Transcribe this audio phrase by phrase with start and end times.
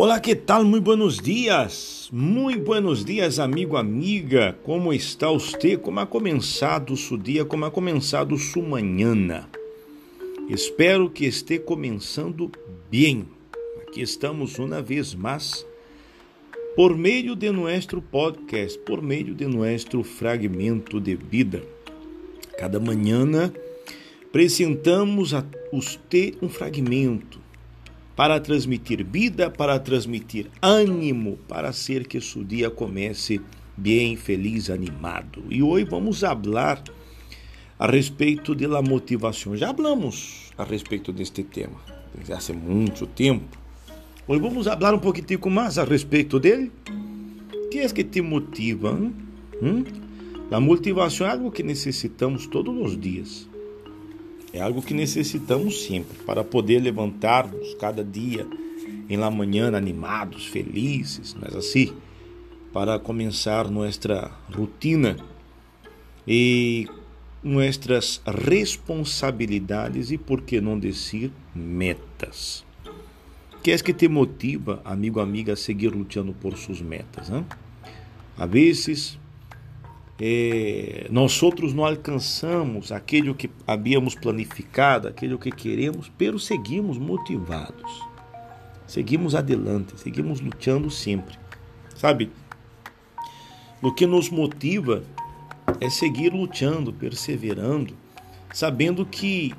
[0.00, 0.62] Olá, que tal?
[0.62, 2.08] Muito buenos dias.
[2.12, 4.56] Muito buenos dias, amigo, amiga.
[4.62, 5.76] Como está você?
[5.76, 7.44] Como ha começado o seu dia?
[7.44, 9.48] Como ha começado sua manhã?
[10.48, 12.48] Espero que esteja começando
[12.88, 13.26] bem.
[13.82, 15.66] Aqui estamos uma vez mais
[16.76, 21.60] por meio de nosso podcast, por meio de nosso fragmento de vida.
[22.56, 23.52] Cada manhã
[24.28, 27.47] apresentamos a você um fragmento
[28.18, 33.40] para transmitir vida, para transmitir ânimo, para ser que seu dia comece
[33.76, 35.44] bem, feliz, animado.
[35.48, 36.82] E hoje vamos falar
[37.78, 39.56] a respeito da motivação.
[39.56, 41.80] Já falamos a respeito deste tema,
[42.28, 43.56] há muito tempo.
[44.26, 46.72] Hoje vamos falar um pouquinho mais a respeito dele.
[47.54, 48.94] O que é que te motiva?
[48.94, 49.12] Hum?
[49.62, 49.84] hum?
[50.50, 53.48] A motivação é algo que necessitamos todos os dias.
[54.52, 58.46] É algo que necessitamos sempre para poder levantarmos cada dia
[59.08, 61.92] em la manhã animados, felizes, não é assim?
[62.72, 65.16] Para começar nossa rotina
[66.26, 66.86] e
[67.42, 72.64] nossas responsabilidades e, por que não dizer, metas.
[73.62, 77.30] Que é que te motiva, amigo, amiga, a seguir lutando por suas metas?
[78.36, 79.18] Às vezes
[80.20, 88.02] é, nós outros não alcançamos aquilo que havíamos planificado, aquilo que queremos, pero seguimos motivados.
[88.86, 91.38] Seguimos adelante, seguimos lutando sempre.
[91.94, 92.30] Sabe?
[93.80, 95.04] O que nos motiva
[95.80, 97.94] é seguir lutando, perseverando,
[98.52, 99.54] sabendo que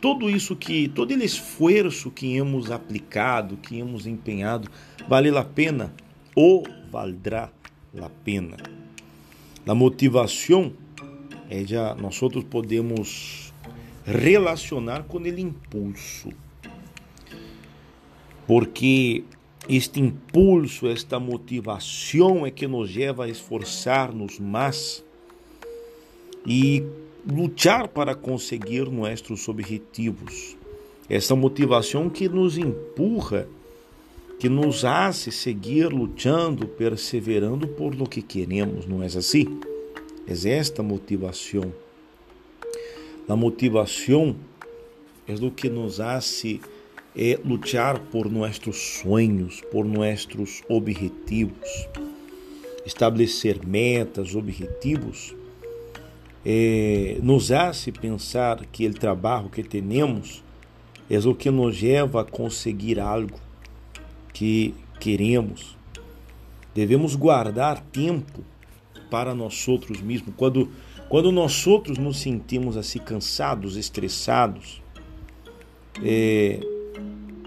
[0.00, 4.70] tudo isso que, todo ele esforço que hemos aplicado, que hemos empenhado,
[5.06, 5.92] vale a pena
[6.34, 7.50] ou valdrá
[8.00, 8.79] a pena.
[9.66, 10.72] A motivação
[11.48, 11.62] é
[12.00, 13.52] nós outros podemos
[14.04, 16.30] relacionar com ele impulso.
[18.46, 19.22] Porque
[19.68, 25.04] este impulso, esta motivação é que nos leva a esforçar-nos mais
[26.46, 26.82] e
[27.30, 30.56] lutar para conseguir nossos objetivos.
[31.08, 33.46] Essa motivação que nos empurra,
[34.40, 39.60] que nos hace seguir lutando, perseverando por lo que queremos, não é assim?
[40.26, 41.70] É esta motivação.
[43.28, 44.34] A motivação
[45.28, 46.58] é o que nos hace
[47.14, 51.86] é lutar por nossos sonhos, por nossos objetivos,
[52.86, 55.34] estabelecer metas, objetivos
[56.46, 60.42] eh, nos hace pensar que o trabalho que temos
[61.10, 63.38] é o que nos leva a conseguir algo
[64.40, 65.76] que queremos.
[66.74, 68.42] Devemos guardar tempo
[69.10, 70.32] para nós outros mesmos.
[70.34, 70.70] Quando,
[71.10, 74.80] quando nós outros nos sentimos assim cansados, estressados,
[76.02, 76.58] é,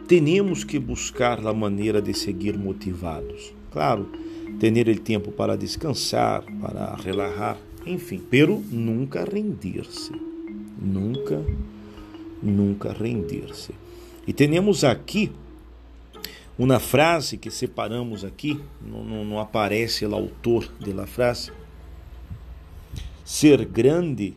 [0.08, 3.52] temos que buscar a maneira de seguir motivados.
[3.72, 4.08] Claro,
[4.60, 10.12] ter o tempo para descansar, para relaxar, enfim, pero nunca render-se.
[10.80, 11.44] Nunca,
[12.40, 13.74] nunca render-se.
[14.28, 15.32] E temos aqui
[16.58, 21.52] uma frase que separamos aqui, não, não, não aparece o autor da frase.
[23.26, 24.36] Ser grande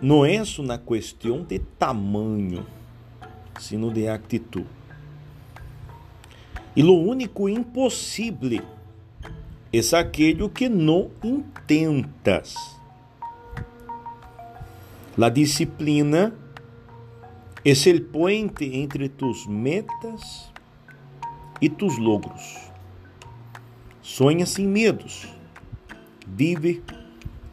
[0.00, 2.66] não é só na questão de tamanho,
[3.60, 4.66] sino de atitude.
[6.74, 8.62] E o único impossível
[9.72, 12.54] es aquello que no intentas.
[15.16, 16.34] La disciplina
[17.64, 20.52] es el puente entre tus metas
[21.60, 22.56] e tus logros.
[24.02, 25.26] Sonha sem medos.
[26.26, 26.82] Vive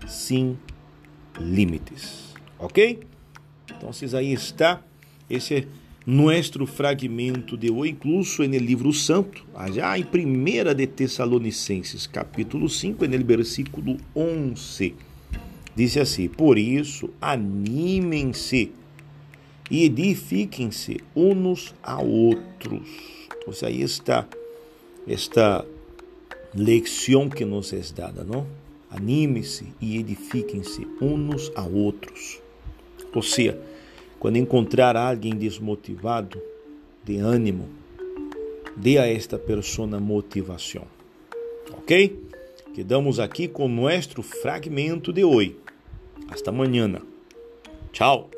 [0.08, 0.58] sem
[1.40, 2.34] limites.
[2.60, 3.02] Ok?
[3.76, 4.82] Então, aí está.
[5.30, 5.68] Esse é
[6.06, 13.06] nuestro fragmento de hoje, incluso el livro santo, já em primeira de Tessalonicenses, capítulo 5,
[13.06, 14.96] en el versículo 11.
[15.76, 18.72] Diz assim: Por isso, animem-se
[19.72, 23.23] e edifiquem-se uns a outros.
[23.48, 24.28] Então, aí está
[25.08, 25.66] esta
[26.56, 28.46] lição que nos é dada, não?
[28.90, 32.40] Animem-se e edifiquem-se uns a outros.
[33.14, 33.60] Ou seja,
[34.20, 36.42] quando encontrar alguém desmotivado,
[37.04, 37.68] de ânimo,
[38.78, 40.86] dê a esta pessoa motivação.
[41.74, 42.24] Ok?
[42.74, 45.58] Quedamos aqui com nosso fragmento de hoje.
[46.30, 47.02] Hasta amanhã.
[47.92, 48.30] Tchau.